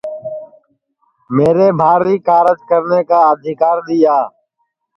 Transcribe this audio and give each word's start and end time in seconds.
میرے 1.35 1.67
بھاری 1.81 2.15
کارج 2.27 2.59
کرنے 2.69 2.99
کا 3.09 3.17
آدیکر 3.31 3.75
دٚیا 3.87 4.17